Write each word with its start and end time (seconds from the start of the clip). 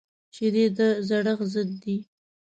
شیدې 0.35 0.65
د 0.77 0.79
زړښت 1.07 1.41
ضد 1.53 1.69
دي 1.83 1.97